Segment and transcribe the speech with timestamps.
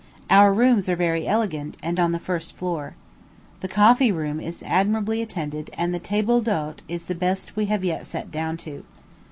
[0.31, 2.95] Our rooms are very elegant, and on the first floor.
[3.59, 7.83] The coffee room is admirably attended, and the table d'hôte is the best we have
[7.85, 8.83] yet set down to.